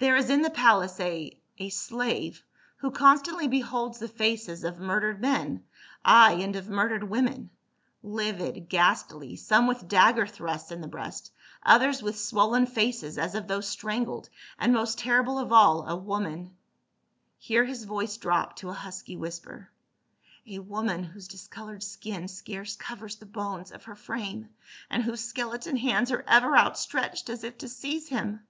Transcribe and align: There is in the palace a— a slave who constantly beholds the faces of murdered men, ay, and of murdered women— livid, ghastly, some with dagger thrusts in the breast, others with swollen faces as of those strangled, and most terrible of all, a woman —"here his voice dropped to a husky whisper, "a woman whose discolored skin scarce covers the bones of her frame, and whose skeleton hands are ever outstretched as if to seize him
There 0.00 0.16
is 0.16 0.28
in 0.28 0.42
the 0.42 0.50
palace 0.50 1.00
a— 1.00 1.34
a 1.58 1.70
slave 1.70 2.44
who 2.76 2.90
constantly 2.90 3.48
beholds 3.48 3.98
the 3.98 4.06
faces 4.06 4.64
of 4.64 4.78
murdered 4.78 5.22
men, 5.22 5.64
ay, 6.04 6.32
and 6.42 6.54
of 6.56 6.68
murdered 6.68 7.04
women— 7.04 7.48
livid, 8.18 8.68
ghastly, 8.68 9.34
some 9.36 9.66
with 9.66 9.88
dagger 9.88 10.26
thrusts 10.26 10.72
in 10.72 10.82
the 10.82 10.88
breast, 10.88 11.32
others 11.62 12.02
with 12.02 12.18
swollen 12.18 12.66
faces 12.66 13.16
as 13.16 13.34
of 13.34 13.48
those 13.48 13.66
strangled, 13.66 14.28
and 14.58 14.74
most 14.74 14.98
terrible 14.98 15.38
of 15.38 15.52
all, 15.54 15.88
a 15.88 15.96
woman 15.96 16.54
—"here 17.38 17.64
his 17.64 17.84
voice 17.84 18.18
dropped 18.18 18.58
to 18.58 18.68
a 18.68 18.74
husky 18.74 19.16
whisper, 19.16 19.70
"a 20.46 20.58
woman 20.58 21.02
whose 21.02 21.28
discolored 21.28 21.82
skin 21.82 22.28
scarce 22.28 22.76
covers 22.76 23.16
the 23.16 23.24
bones 23.24 23.72
of 23.72 23.84
her 23.84 23.96
frame, 23.96 24.50
and 24.90 25.02
whose 25.04 25.24
skeleton 25.24 25.78
hands 25.78 26.12
are 26.12 26.26
ever 26.28 26.54
outstretched 26.58 27.30
as 27.30 27.42
if 27.42 27.56
to 27.56 27.70
seize 27.70 28.08
him 28.10 28.46